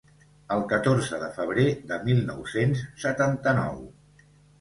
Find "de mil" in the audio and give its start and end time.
1.91-2.21